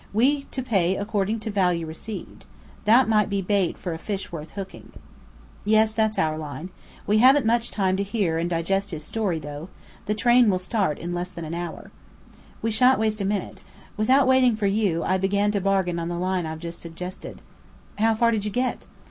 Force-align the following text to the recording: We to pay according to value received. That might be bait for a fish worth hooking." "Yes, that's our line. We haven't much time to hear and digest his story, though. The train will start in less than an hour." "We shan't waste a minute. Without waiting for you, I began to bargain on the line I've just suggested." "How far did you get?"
We 0.13 0.45
to 0.49 0.63
pay 0.63 0.97
according 0.97 1.41
to 1.41 1.51
value 1.51 1.85
received. 1.85 2.45
That 2.85 3.07
might 3.07 3.29
be 3.29 3.43
bait 3.43 3.77
for 3.77 3.93
a 3.93 3.99
fish 3.99 4.31
worth 4.31 4.49
hooking." 4.53 4.93
"Yes, 5.63 5.93
that's 5.93 6.17
our 6.17 6.39
line. 6.39 6.69
We 7.05 7.19
haven't 7.19 7.45
much 7.45 7.69
time 7.69 7.97
to 7.97 8.01
hear 8.03 8.39
and 8.39 8.49
digest 8.49 8.89
his 8.89 9.03
story, 9.03 9.37
though. 9.37 9.69
The 10.07 10.15
train 10.15 10.49
will 10.49 10.57
start 10.57 10.97
in 10.97 11.13
less 11.13 11.29
than 11.29 11.45
an 11.45 11.53
hour." 11.53 11.91
"We 12.63 12.71
shan't 12.71 12.97
waste 12.99 13.21
a 13.21 13.25
minute. 13.25 13.61
Without 13.95 14.25
waiting 14.27 14.55
for 14.55 14.65
you, 14.65 15.03
I 15.03 15.19
began 15.19 15.51
to 15.51 15.61
bargain 15.61 15.99
on 15.99 16.09
the 16.09 16.15
line 16.17 16.47
I've 16.47 16.57
just 16.57 16.79
suggested." 16.79 17.43
"How 17.99 18.15
far 18.15 18.31
did 18.31 18.43
you 18.43 18.49
get?" 18.49 18.87